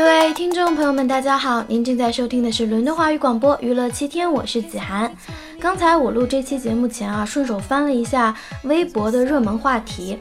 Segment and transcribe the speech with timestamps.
[0.00, 5.14] 各位听众朋友们，大家好，您正在收听的是伦敦华语广播娱乐七天，我是子涵。
[5.60, 10.18] 刚才我录这期节目前啊，顺手翻了一下微博的热门话题，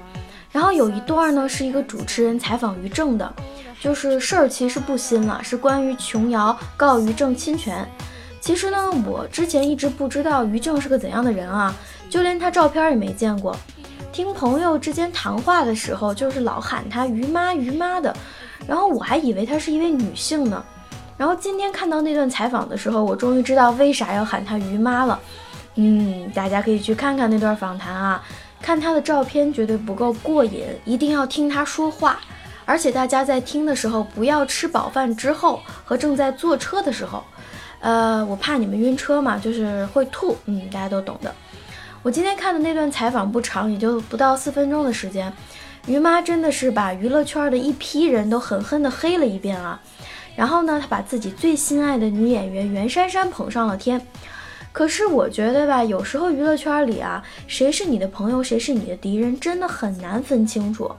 [0.52, 3.34] 然后有一段呢是一个主持人采访于正的，
[3.80, 7.90] 就是事儿其实不新了，是关于琼瑶告于正侵权。
[8.42, 8.78] 其实呢，
[9.08, 11.74] 我之前一直不知道于正是个怎样的人啊，
[12.10, 13.56] 就连他照片也没见过。
[14.12, 18.14] 听朋友之间谈话的时候，就是老喊他于妈于妈的。
[18.70, 20.64] 然后我还以为她是一位女性呢，
[21.18, 25.20] 然后今天看到那段采访的时候，我终于知道为啥要喊她于妈了。
[25.74, 28.24] 嗯，大家可以去看看那段访谈啊，
[28.62, 32.20] 看她的照片绝对不够过瘾，一定要听她说话。
[32.66, 37.24] 而且大家在听的时候，不要吃饱饭之后和正在坐车的时候，
[37.80, 40.38] 呃，我怕你们晕车嘛，就是会吐。
[40.46, 41.34] 嗯，大家都懂的。
[42.04, 45.34] 我今天看的那段采访不长，也就不到四分钟的时间。
[45.90, 49.82] 于妈真的是把娱乐圈的一批人都狠狠地黑了一遍啊！
[50.36, 54.06] 然后呢，她把自己最心爱的女演员袁姗姗捧上了天。
[54.72, 60.92] 可是我觉得吧，有时候娱乐圈里啊，谁是你的朋友，谁是你的敌人，真的很难分清楚。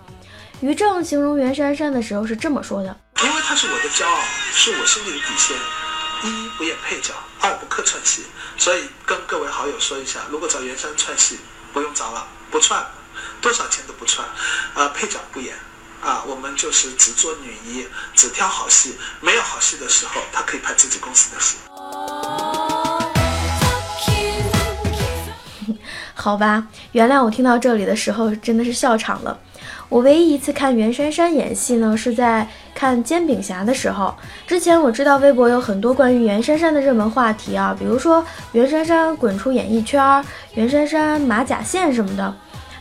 [0.60, 4.20] 于正形容袁姗姗的时候是这么说的：“因为她是我的骄傲，
[4.52, 5.56] 是我心里的底线。
[6.24, 8.24] 一不演配角，二不客串戏。
[8.58, 11.38] 所以跟各位好友说一下，如果找袁姗串戏，
[11.72, 12.84] 不用找了，不串。”
[13.40, 14.26] 多少钱都不穿，
[14.74, 15.54] 呃，配角不演，
[16.02, 21.56] 啊，我们就是只做女一，只挑好戏，没有好戏的时候，她可以拍自己公司的戏。
[26.14, 29.38] 好吧，原谅我听到这里的时候真的是笑场了。
[29.88, 34.14] 我唯一一次看袁姗姗演戏呢，是在看《煎饼侠》的时候。
[34.46, 42.36] 之前我知道微博有很多关于袁姗姗的热门话题啊，比如说袁姗姗滚出演艺圈，袁姗姗马甲线什么的。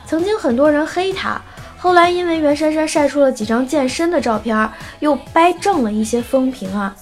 [0.10, 1.40] 曾经很多人黑她，
[1.78, 4.68] 后来因为袁姗姗晒出了几张健身的照片，
[5.02, 6.96] 又掰正了一些风评啊。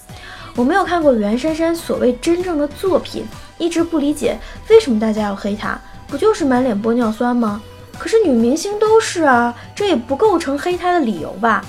[0.57, 3.25] 我没有看过袁姗姗所谓真正的作品，
[3.57, 4.37] 一直不理解
[4.69, 7.61] 为什么大家要黑她，不就是满脸玻尿酸吗？
[7.97, 11.63] 可是女明星都是啊，这也不构成黑她的理由吧？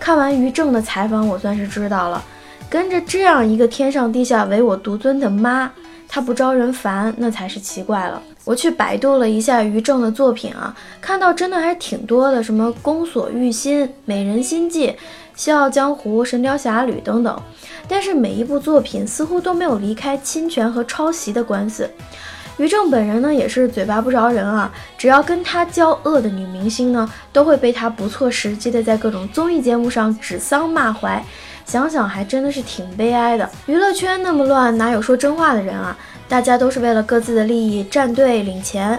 [0.00, 2.20] 看完于正的采访，我算是知道了，
[2.68, 5.70] 跟着这样一个天上地下唯我独尊的妈。
[6.08, 8.20] 她不招人烦，那才是奇怪了。
[8.44, 14.88] 我去百度了一下于正的作品啊，看到真的还是挺多的，什么《宫锁玉心》《美人心计》
[15.36, 17.40] 《笑傲江湖》《神雕侠侣》等等。
[17.88, 21.88] 但是每一部作品似乎都没有离开侵权和抄袭的官司。
[22.58, 31.24] 于正本人呢，也是嘴巴不饶人啊，只要跟他交恶的女明星呢，都会被他不错时机的在各种综艺节目上指桑骂槐。
[31.64, 33.48] 想想还真的是挺悲哀的。
[33.66, 35.96] 娱乐圈那么乱，哪有说真话的人啊？
[36.32, 38.98] 大家都是为了各自的利益站队领钱。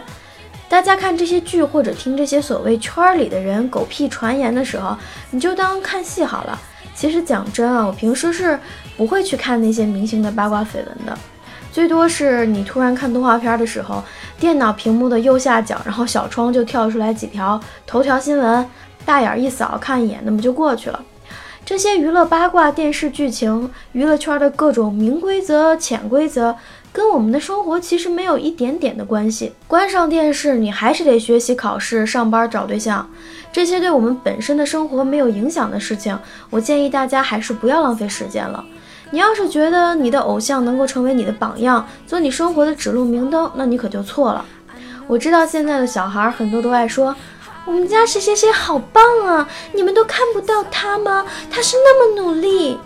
[0.70, 4.96] 大家看这些剧或者听这些所谓圈里的人狗屁传言的时候，
[5.32, 6.62] 你就当看戏好了。
[6.94, 8.60] 其实讲真啊，我平时是
[8.96, 11.18] 不会去看那些明星的八卦绯闻的，
[11.72, 14.04] 最多是你突然看动画片的时候，
[14.40, 18.64] 电脑屏幕的右下角，然后小窗就跳出来几条头条新闻，
[19.06, 21.04] 大眼一扫看一眼，那么就过去了。
[21.66, 26.56] 这些娱乐八卦、电视剧情、娱乐圈的各种明规则、潜规则，
[26.94, 29.52] 跟我们的生活其实没有一点点的关系。
[29.68, 33.09] 关上电视，你还是得学习、考试、上班、找对象，
[33.52, 36.18] 这些对我们本身的生活没有影响的事情，
[36.52, 38.64] 我建议大家还是不要浪费时间了。
[39.09, 44.46] 你要是觉得你的偶像能够成为你的榜样，做你生活的指路明灯，那你可就错了。
[45.08, 47.16] 我知道现在的小孩很多都爱说。
[47.66, 49.48] 我们家谁谁谁好棒啊！
[49.72, 51.26] 你们都看不到他吗？
[51.50, 52.78] 他是那么努力。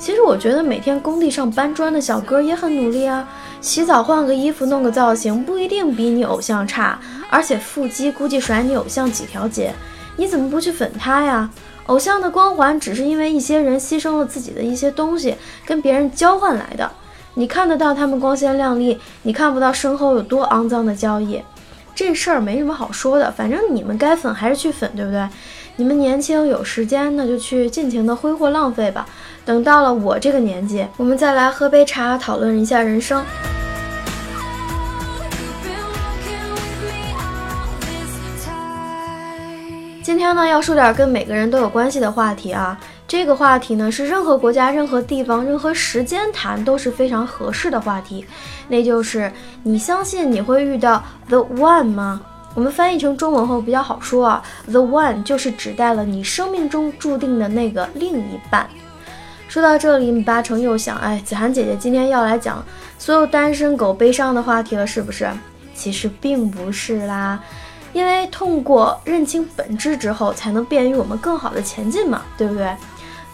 [0.00, 3.28] 其实我觉得每天工地上搬砖的小哥也很努力啊。
[3.60, 6.98] 洗澡换个衣服弄个造型，不一定比你偶像差。
[7.28, 9.74] 而且腹肌估计甩你偶像几条街。
[10.16, 11.50] 你怎么不去粉他呀？
[11.84, 16.90] 偶像的光环只是因为一些人牺牲了自己的一些东西，跟别人交换来的。
[17.34, 21.42] 你看得到他们光鲜亮丽，你看不到身后有多肮脏的交易。
[21.94, 25.28] 这事儿没什么好说的，反正你们该粉还是去粉，对不对？
[25.76, 29.06] 你们年轻有时间，那就去尽情的挥霍浪费吧。
[29.44, 33.24] 等到了我这个年纪，我们再来喝杯茶，讨论一下人生。
[40.02, 42.78] 今天呢，要说点跟每个人都有关系的话题啊。
[43.06, 48.24] 这个话题呢，是任何国家、任何地方、任何时间谈都是非常合适的话题，
[48.68, 49.30] 那就是
[49.64, 52.20] 你相信你会遇到 the one 吗？
[52.54, 58.68] 我们翻译成中文后比较好说啊，the one 就是指代了你生命中注定的那个另一半。
[59.50, 62.64] 说到这里，你八成又想，哎，子涵姐姐今天要来讲
[63.00, 65.28] 所有单身狗悲伤的话题了，是不是？
[65.74, 67.36] 其实并不是啦，
[67.92, 72.72] 因为通过认清本质之后，才能便于我们更好的前进嘛，对不对？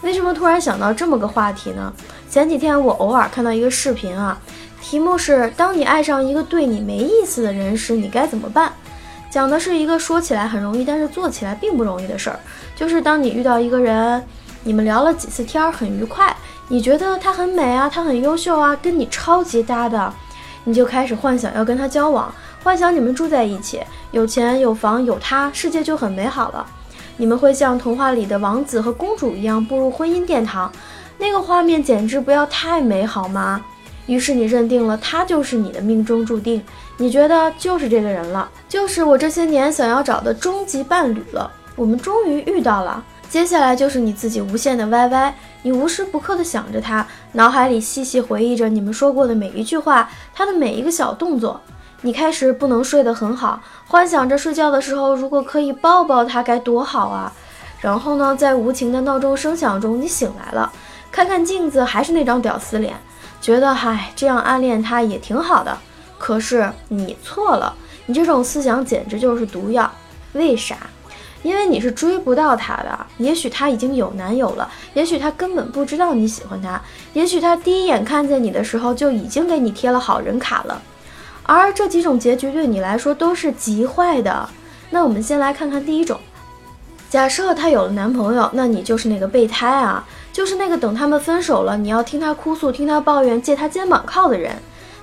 [0.01, 1.93] 为什么突然想到这么个话题呢？
[2.27, 4.35] 前几天我偶尔看到一个视频啊，
[4.81, 8.73] 题目是“当你爱上一个对你没意思的人时，你该怎么办”。
[9.29, 12.39] 讲的是一个说起来很容易，但是做起来并不容易的事儿，
[12.75, 14.23] 就是当你遇到一个人，
[14.67, 16.35] 你们聊了几次天儿很愉快，
[16.67, 20.13] 你觉得他很美啊，他很优秀啊，跟你超级搭的，
[20.65, 22.29] 你就开始幻想要跟他交往，
[22.61, 23.79] 幻想你们住在一起，
[24.11, 26.65] 有钱有房有他，世界就很美好了。
[27.15, 30.69] 你们会像童话里的王子和公主一样步入婚姻殿堂，
[31.17, 33.63] 那个画面简直不要太美好吗？
[34.05, 36.61] 于是你认定了他就是你的命中注定，
[36.97, 41.49] 你觉得就是这个人了，就是我这些年想要找的终极伴侣了。
[41.77, 51.59] 我们终于遇到了，接下来就是你自己无限的 YY，你无时不刻的想着他，脑海里细细回忆着你们说过的每一句话，他的每一个小动作。
[52.01, 57.33] 你开始不能睡得很好，幻想着睡觉的时候如果可以抱抱他该多好啊！
[57.81, 60.71] 然后呢，在无情的闹钟声响中，你醒来了，
[61.11, 62.95] 看看镜子，还是那张屌丝脸，
[63.41, 65.77] 觉得嗨，这样暗恋他也挺好的。
[66.17, 67.75] 可是你错了，
[68.05, 69.91] 你这种思想简直就是毒药。
[70.33, 70.77] 为啥？
[71.47, 73.05] 因为你是追不到他的。
[73.17, 76.81] 也许他已经有男友了，也许他根本不知道你喜欢他，
[77.13, 80.81] 也许他第一眼看见你的时候就已经给你贴了好人卡了。
[81.43, 84.49] 而这几种结局对你来说都是极坏的。
[84.89, 86.19] 那我们先来看看第一种。
[87.09, 94.53] 假设她有了男朋友，那你就是那个备胎啊，就是那个等他们分手了，你要听他哭诉、听他抱怨、借他肩膀靠的人。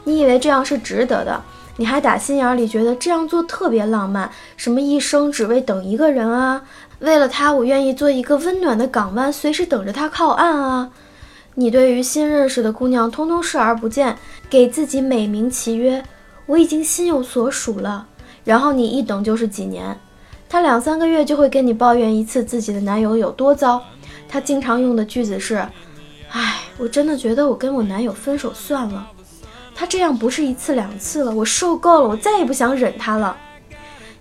[0.04, 1.42] 你以为这样是值得的，
[1.76, 6.62] 你还打心眼里觉得这样做特别浪漫，什么一生只为等一个人啊，
[7.00, 10.90] 为了他我愿意做一个温暖的港湾，随时等着他靠岸啊。
[11.56, 14.16] 你对于新认识的姑娘通通视而不见，
[14.48, 16.04] 给自己美名其曰。
[16.46, 18.06] 我已经心有所属了，
[18.44, 19.98] 然后你一等就是几年，
[20.48, 23.82] 她两三个月就会跟你抱怨一次自己的男友有多糟。
[24.28, 25.66] 她经常用的句子是
[26.30, 29.08] ：“唉，我真的觉得我跟我男友分手算了。
[29.74, 33.36] 他这样不是一次两次了，我受够了，我再也不想忍他了。”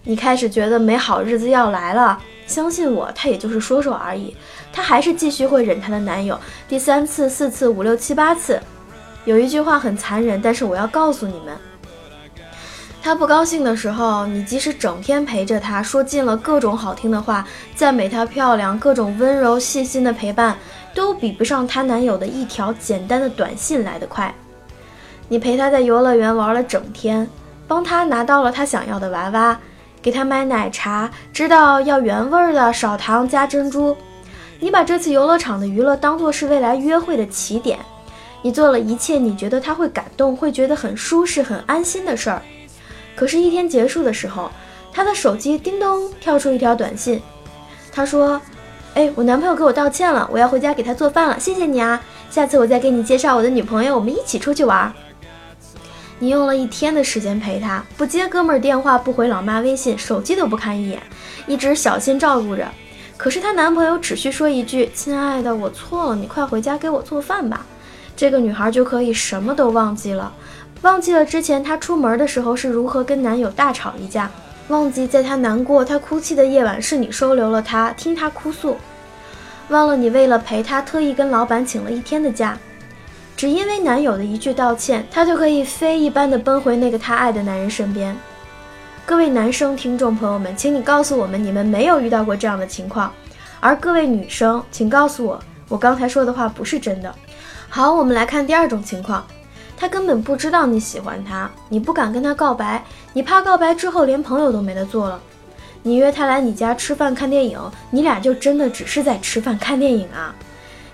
[0.06, 4.36] 你开始觉得没好日子要来了，相信我，他也就是说说而已，
[4.74, 8.60] 他还是继续会忍他的男友，第三次、四次、五六七八次。
[9.24, 11.56] 有一句话很残忍，但是我要告诉你们。
[13.02, 20.58] 他不高兴的时候，你即使整天陪着他，说尽了各种好听的话，赞美她漂亮，各种温柔细心的陪伴，
[20.94, 24.34] 都比不上她男友的一条简单的短信来得快。
[25.34, 27.28] 你陪他在游乐园玩了整天，
[27.68, 29.58] 帮他拿到了他想要的娃娃，
[30.00, 33.98] 给他买奶茶，知道要原味的，少糖加珍珠。
[34.60, 37.80] 你把这次游乐场的娱乐当做是未来约会的起点，
[38.44, 42.40] 你做了一切你觉得他会感动，会觉得很舒适、很安心的事儿。
[43.16, 44.52] 可是，一天结束的时候，
[44.92, 47.20] 他的手机叮咚跳出一条短信。
[47.92, 48.40] 他说
[48.94, 51.40] ：“哎，我男朋友给我道歉了，我要回家给他做饭了。
[51.40, 54.94] 谢谢你啊，下次我再给你介绍我的女朋友，我们一起出去玩。”
[56.20, 61.02] 你用了一天的时间陪他，不接哥们儿电话，不回老妈微信，手机都不看一眼，
[61.48, 62.68] 一直小心照顾着。
[63.18, 67.66] 可是她男朋友只需说一句：“亲爱的，我错了，你快回家给我做饭吧。”
[68.16, 70.32] 这个女孩就可以什么都忘记了。
[70.82, 74.30] 忘记了之前她出门的时候是如何跟男友大吵一架，
[74.68, 78.78] 忘记在她难过、她哭泣的夜晚是你收留了她，听她哭诉，
[79.70, 82.58] 忘了你为了陪她特意跟老板请了一天的假，
[83.36, 88.16] 只因为男友的一句道歉，她就可以飞一般的奔回那个她爱的男人身边。
[89.06, 93.12] 各位男生听众朋友们，请你告诉我们你们没有遇到过这样的情况，
[93.60, 97.14] 而各位女生，请告诉我，我刚才说的话不是真的。
[97.68, 99.26] 好，我们来看第二种情况。
[99.76, 105.20] 他根本不知道你喜欢他，你不敢跟他告白，你怕告白之后连朋友都没得做了。
[105.82, 107.60] 你约他来你家吃饭看电影，
[107.90, 110.34] 你俩就真的只是在吃饭看电影啊？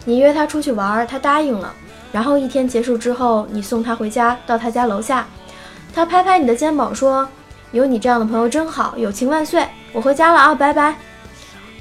[0.06, 1.72] 你约他出去玩，他答应了，
[2.12, 5.28] 然后一天结束之后，你送他回家，到他家楼下，
[5.94, 7.28] 他拍拍你的肩膀说
[7.72, 10.96] ：“有你这样的朋友真好，友情万岁，我回家了啊，拜拜。”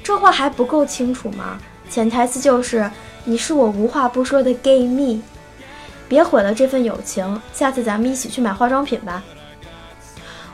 [0.03, 1.59] 这话还不够清楚吗？
[1.89, 2.89] 潜台词就是
[3.23, 5.21] 你是我无话不说的 gay 蜜。
[6.07, 9.23] 别毁了这份友情，下次咱们一起去买化妆品吧。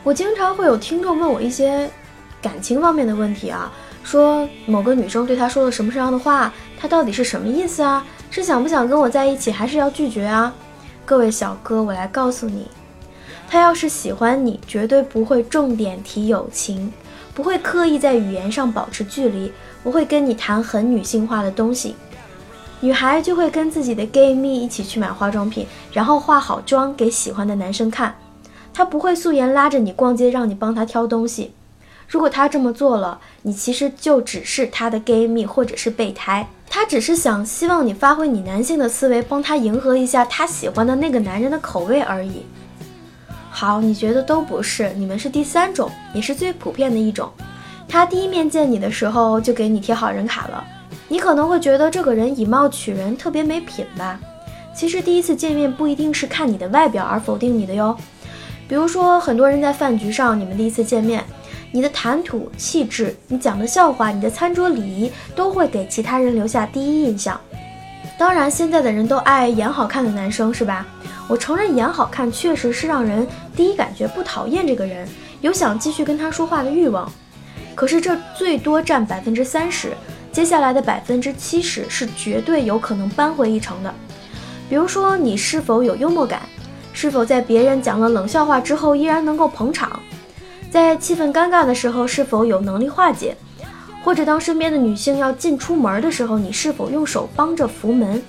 [0.04, 1.90] 我经常会有听众问我一些
[2.42, 3.72] 感情方面的问题啊，
[4.04, 8.06] 说某个女生对他说了什么样的话，他到底是什么意思啊？
[8.30, 10.54] 是想不想跟我在一起，还是要拒绝啊？
[11.06, 12.68] 各位小哥，我来告诉你，
[13.48, 16.92] 他要是喜欢你，绝对不会重点提友情，
[17.34, 19.52] 不会刻意在语言上保持距离，
[19.84, 21.96] 不会跟你谈很女性化的东西。
[22.82, 28.16] 女孩就会跟自己的 gay 蜜一起去买化妆品，然后化好妆给喜欢的男生看。
[28.74, 31.54] 她不会素颜拉着你逛街，让你帮她挑东西。
[32.08, 42.46] 如果他这么做了，你其实就只是他的 gay 蜜或者是备胎，他只是想希望你发挥你男性的思维，帮他迎合一下他喜欢的那个男人的口味而已。
[43.50, 47.32] 好，你觉得都不是，你们是第三种，也是最普遍的一种。
[47.88, 50.64] 他第一面见你的时候就给你贴好人卡了，
[51.08, 54.20] 你可能会觉得这个人以貌取人，特别没品吧？
[54.76, 57.96] 其实第一次见面不一定是看你的外表而否定你的哟。
[58.68, 61.24] 比如说，很多人在饭局上，你们第一次见面，
[61.76, 67.38] 你的谈吐、气质、你讲的笑话、你的餐桌礼仪，都会给其他人留下第一印象。
[68.18, 70.88] 当然，现在的人都爱演好看的男生，是吧？
[71.28, 73.28] 我承认演好看确实是让人
[73.58, 75.06] 第一感觉不讨厌这个人，
[75.42, 77.12] 有想继续跟他说话的欲望。
[77.76, 79.92] 可是这最多占百分之三十，
[80.32, 83.94] 接下来的百分之七十是绝对有可能扳回一城的。
[84.70, 86.42] 比如说，你是否有幽默感？
[86.94, 90.00] 是否在别人讲了冷笑话之后依然能够捧场？
[90.76, 93.34] 在气氛尴尬的时候，是否有能力化解？
[94.04, 98.22] 或者当身边的女性要进出门的时候，你是否用手帮着扶门？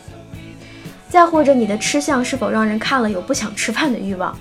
[1.08, 4.32] 再或者你的吃相是否让人看了有不想吃饭的欲望？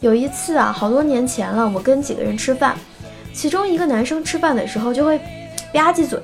[0.00, 2.76] 有一次啊，好多年前了，我跟几个人吃饭，
[3.32, 5.16] 其中一个男生吃饭的时候就会
[5.72, 6.20] 吧唧嘴，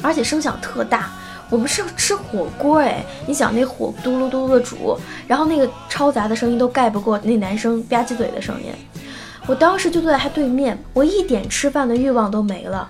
[0.00, 1.10] 而且声响特大。
[1.50, 8.72] 我们是吃火锅哎，你想那火嘟噜嘟噜的煮，然后那个嘈杂的声音都盖不过那男生吧唧嘴的声音。
[9.46, 12.88] 我当时就坐在他对面，我一点吃饭的欲望都没了。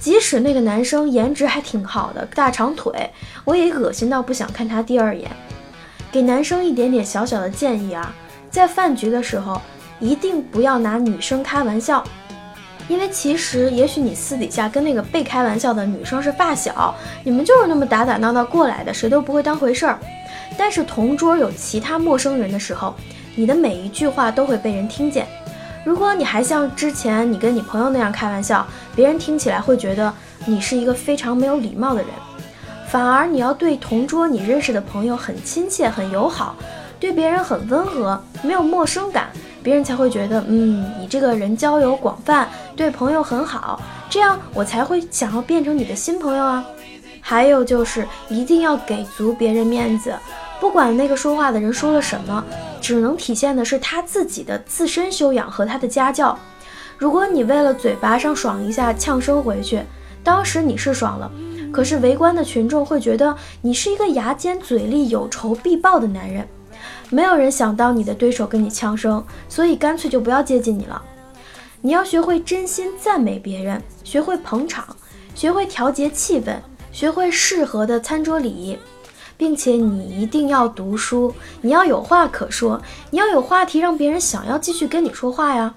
[0.00, 3.10] 即使那个男生颜值还挺好的，大长腿，
[3.44, 5.30] 我也恶心到不想看他第二眼。
[6.10, 8.14] 给男生一点点小小的建议啊，
[8.50, 9.60] 在饭局的时候
[10.00, 12.02] 一定不要拿女生开玩笑。
[12.88, 19.98] 因为其实，也许你私底下跟那个被开玩笑的女生是发小，你们就是那么打打闹闹过来的，谁都不会当回事儿。
[20.56, 22.94] 但是同桌有其他陌生人的时候，
[23.36, 25.26] 你的每一句话都会被人听见。
[25.84, 30.12] 如果你还像之前你跟你朋友那样开玩笑，别人听起来会觉得
[30.46, 32.10] 你是一个非常没有礼貌的人。
[32.88, 36.54] 反而你要对同桌你认识的朋友很亲切、很友好，
[37.00, 39.30] 对别人很温和，没有陌生感。
[39.62, 46.64] 别人才会觉得，嗯，你这个人交友广泛，对朋友很好，这样我才会想要变成你的新朋友啊。
[47.20, 50.14] 还有就是一定要给足别人面子，
[50.62, 52.44] 不管那个说话的人说了什么，
[52.80, 56.38] 只能体现的是他自己的自身修养和他的家教。
[56.96, 59.82] 如果你为了嘴巴上爽一下呛声回去，
[60.22, 61.28] 当时你是爽了，
[61.72, 66.46] 可是围观的群众会觉得你是一个牙尖嘴利、有仇必报的男人。
[67.10, 71.02] 没有人想当你的对手跟你呛声，所以干脆就不要接近你了。
[71.80, 74.96] 你要学会真心赞美别人，学会捧场，
[75.34, 76.54] 学会调节气氛，
[76.92, 78.78] 学会适合的餐桌礼仪，
[79.42, 82.80] 并且你一定要读书，你要有话可说，
[83.10, 85.74] 你要有话题让别人想要继续跟你说话呀。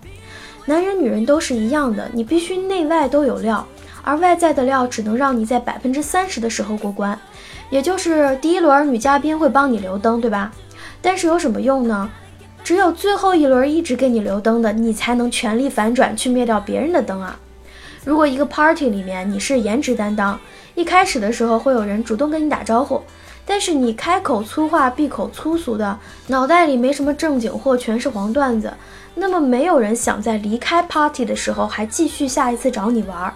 [0.68, 3.66] 男人女人都是一样的，你必须内外都有料，
[4.04, 7.20] 而外在的料只能让你在百分之三十的时候过关，
[7.72, 10.52] 也就是第一轮女嘉宾会帮你留灯，对吧？
[11.02, 12.12] 但是有什么用呢？
[12.64, 17.40] 只有最后一轮一直给你留灯的，你才能全力反转去灭掉别人的灯啊！
[18.04, 20.40] 如果一个 party 里面你是颜值担当，
[20.76, 23.02] 一开始的时候会有人主动跟你打招呼，
[23.46, 28.74] 但是你开口粗话，闭口粗俗的，脑袋里没什么正经货，全是黄段子，
[29.14, 33.34] 那么没有人想在离开 party 的时候还继续下一次找你玩儿，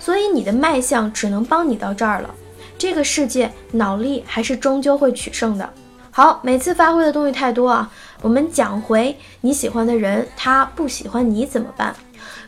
[0.00, 2.30] 所以你的卖相只能帮你到这儿了。
[2.76, 5.70] 这个世界脑力还是终究会取胜的。
[6.10, 7.88] 好，每次发挥的东西太多啊，
[8.20, 11.94] 我们讲回你喜欢的人，他不喜欢你怎么办？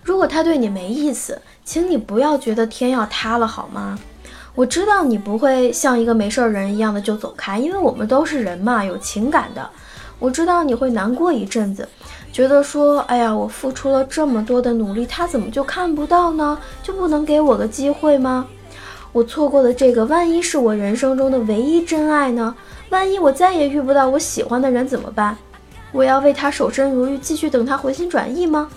[0.02, 3.98] 如果他对你没意思，请你不要觉得天要塌了，好吗？
[4.54, 9.68] 我知道你不会像一个没事人一样的就走开，因为我们都是人嘛，有情感的。
[10.20, 11.88] 我知道你会难过一阵子，
[12.32, 16.56] 觉得说，哎呀，我付出了这么多的努力，他怎么就看不到呢？
[16.84, 18.46] 就不能给我个机会吗？
[19.12, 22.54] 我错过的这个，万一是我人生中的唯一真爱呢？
[22.90, 25.36] 万一我再也遇不到我喜欢的人怎么办？
[25.90, 28.68] 我要为他守身如玉，继续等他回心转意吗？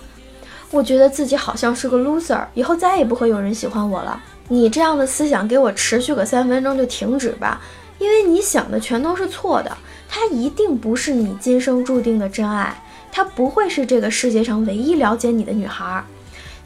[0.72, 4.20] 我觉得自己好像是个 loser，以后再也不会有人喜欢我了。
[4.48, 7.60] 你这样的思想给我持续个三分钟就停止吧，
[7.98, 9.76] 因为你想的全都是错的。
[10.08, 16.02] 他一定不是你今生注定的真爱，他不会是这个世界上唯一了解你的女孩。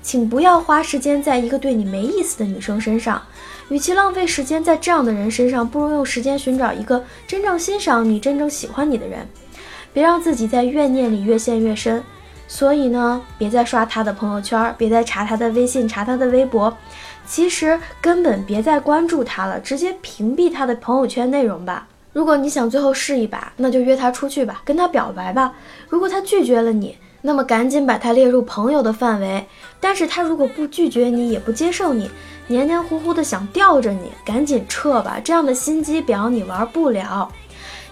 [0.01, 3.21] 请不要花时间在一个对你没意思的女生身上。
[3.69, 9.27] 与其浪费时间在这样的人身上，不如用时间寻找一个真正欣赏你、真正喜欢你的人。
[9.93, 12.03] 别让自己在怨念里越陷越深。
[12.49, 16.77] 所以呢，别再刷他的朋友圈，别再查他的微信、查他的微博。
[17.26, 21.87] 其实根本别再关注他了，直接屏蔽他的朋友圈内容吧。
[22.12, 25.55] 如果你想最后试一把，那就约他出去吧，跟他表白吧。
[25.88, 29.47] 如果他拒绝了你，那么赶紧把他列入朋友的范围。
[29.81, 32.11] 但是他如果不拒绝你，也不接受你，
[32.49, 35.19] 黏黏糊糊的想吊着你，赶紧撤吧。
[35.25, 37.31] 这样的心机婊你玩不了。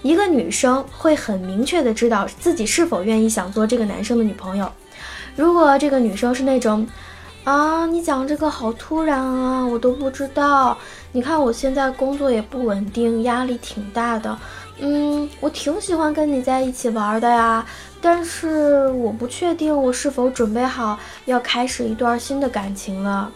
[0.02, 4.70] 一个女生会很明确的知道自己是否愿意想做这个男生的女朋友。
[5.36, 6.86] 如果这个女生是那种，
[7.44, 10.76] 啊，你讲这个好突然啊，我都不知道。
[11.12, 14.38] 你看我现在工作也不稳定，压力挺大的。
[14.78, 17.64] 嗯，我挺喜欢跟你在一起玩的呀，
[18.00, 23.30] 但是我不确定我是否准备好要开始一段新的感情了。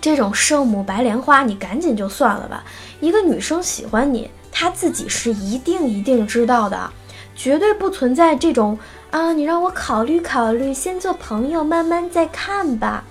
[0.00, 2.62] 这种圣母白莲花，你赶紧就算了吧。
[3.00, 4.30] 一个女生喜欢你。
[4.52, 6.90] 她自己是一定一定知道的，
[7.34, 8.78] 绝对不存在这种
[9.10, 13.02] 啊，你让我考虑考虑，先做朋友，慢慢再看吧。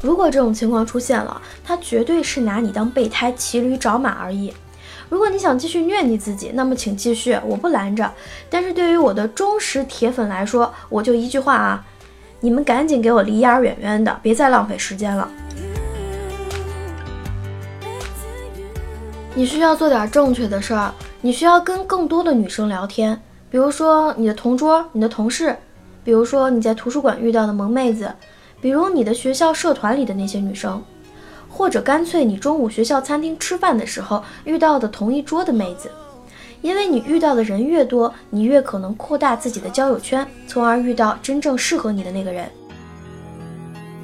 [0.00, 4.52] 如果这种情况出现了，他绝对是拿你当备胎，骑驴找马而已。
[5.08, 8.10] 如果你想继续虐你自己，那么请继续，我不拦着。
[8.50, 11.84] 但是对于我的忠实铁粉来说，我就一句话啊，
[12.40, 15.28] 你们赶紧给我离眼远远的，别再浪费时间了。
[19.34, 25.56] 你需要做点正确的事儿，你需要跟更多的女生聊天，比如说你的同桌、你的同事，
[26.04, 28.12] 比如说你在图书馆遇到的萌妹子，
[28.60, 30.82] 比如你的学校社团里的那些女生，
[31.48, 35.90] 或者干脆你中午学校餐厅吃饭的时候遇到的同一桌的妹子，
[36.60, 42.48] 因为你遇到的人越多，你越可能扩大自己的交友圈，从而遇到真正适合你的那个人。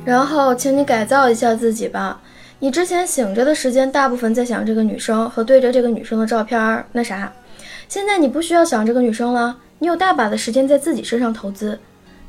[0.04, 2.20] 然后，请你改造一下自己吧。
[2.60, 7.32] 你之前醒着的时间，大部分在想这个女生和对着这个女生的照片儿，那啥。
[7.88, 11.78] 现在你不需要想这个女生了，你有大把的时间在自己身上投资，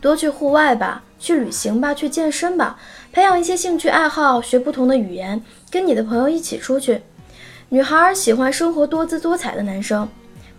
[0.02, 2.78] 多去户外吧，去旅行吧，去健身吧，
[3.12, 5.42] 培养一些兴趣爱好，学不同的语言，
[5.72, 7.02] 跟你的朋友一起出去。
[7.70, 10.08] 女孩喜欢生活多姿多彩的男生，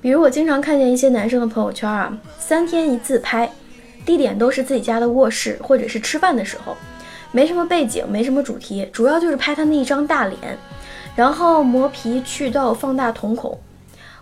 [0.00, 3.50] 比如我经常看见一些男生的朋友圈啊，三天一自拍，
[4.04, 6.76] 地点都是自己家的卧室或者是吃饭的时候。
[7.32, 10.38] 没什么背景，没什么主题，主要就是拍他那一张大脸，
[11.14, 13.58] 然后磨皮、祛痘、放大瞳孔。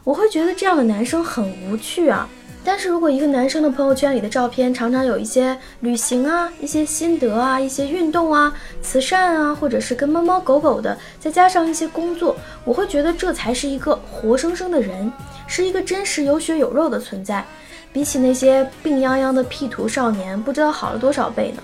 [0.02, 2.28] 我会觉得这样的男生很无趣啊。
[2.66, 15.12] 但是如果一个男生的朋友圈里的照片常常有一些旅行啊、一些心得啊、一些运动啊、慈善啊，或者是跟猫猫狗狗的，再加上一些工作，我会觉得这才是一个活生生的人，
[15.46, 17.44] 是一个真实有血有肉的存在，
[17.92, 21.62] 比起那些病殃殃的 P 图少年，不知道好了多少倍呢。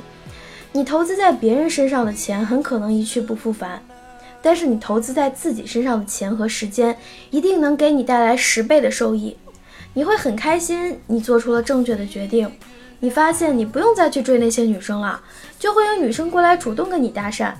[0.72, 3.82] 你投资在别人身上的钱很可能一去不复返，
[4.42, 6.94] 但是你投资在自己身上的钱和时间
[7.30, 9.34] 一定能给你带来十倍的收益。
[9.92, 12.50] 你会很开心，你做出了正确的决定。
[13.00, 15.20] 你发现你不用再去追那些女生了，
[15.58, 17.52] 就会有女生过来主动跟你搭讪。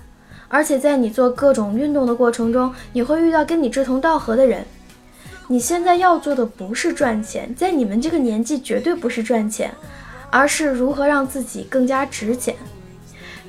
[0.49, 4.65] 而且在你做各种运动的过程中，你会遇到跟你志同道合的人。
[5.49, 9.73] 你现在要做的不是赚钱，在你们这个年纪绝对不是赚钱，
[10.31, 12.55] 而是如何让自己更加值钱。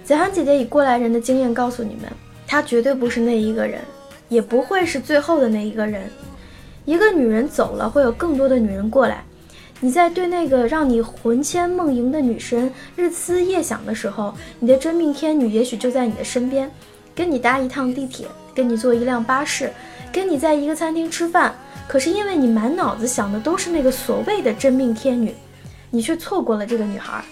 [0.03, 2.11] 子涵姐姐以过来人的经验告诉你们，
[2.47, 3.81] 她绝对不是那一个人，
[4.29, 6.09] 也不会是最后的那一个人。
[6.85, 9.23] 一个女人走了，会有更多的女人过来。
[9.79, 16.69] 你在对那个让你魂牵梦萦的女神日思夜想的时候，你的真命天女也许就在你的身边，
[17.15, 19.71] 跟你搭一趟地铁，跟你坐一辆巴士，
[20.11, 21.55] 跟你在一个餐厅吃饭。
[21.87, 25.33] 可是因为你满脑子想的都是那个所谓的真命天女，
[25.89, 27.23] 你却错过了这个女孩。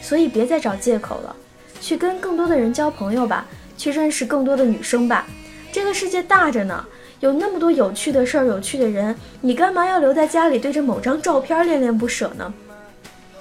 [0.00, 1.34] 所以别再找借口了。
[1.80, 5.26] 去跟更多的人交朋友吧，去认识更多的女生吧。
[5.72, 6.84] 这个世界大着呢，
[7.24, 12.52] 有那么多有趣的事儿、有趣的人，你干嘛要留在家里对着某张照片恋恋不舍呢？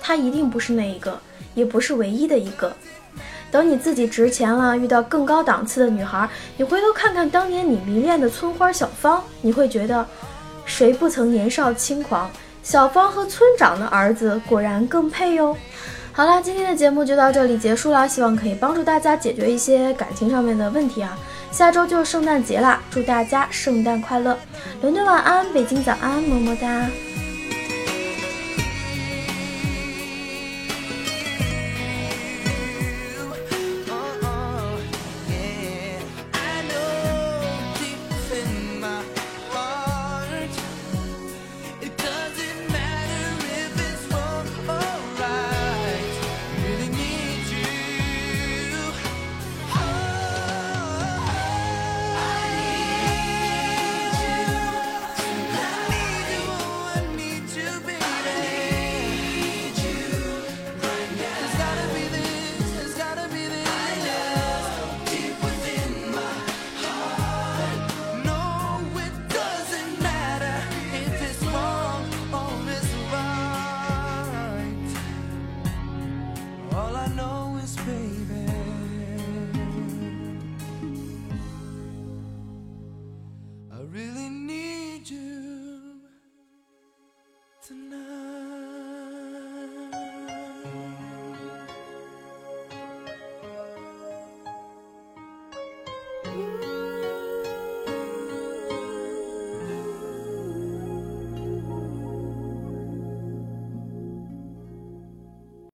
[0.01, 1.19] 他一定不是那一个，
[1.53, 2.73] 也不是唯一的一个。
[3.51, 10.07] 等你自己值钱了，遇到更高档次的女孩，你回头看看当年你迷恋的村花小芳，你会觉得，
[10.63, 12.31] 谁不曾年少轻狂？
[12.63, 15.57] 小芳和村长的儿子果然更配哟。
[16.13, 21.19] 好啦，今天的节目就到这里结束了，希望可以帮助大家解决一些感情上面的问题啊。
[21.53, 24.35] 下周就是圣诞节啦，祝大家圣诞快乐！
[24.81, 26.89] 伦敦晚安，北京早安，么么哒。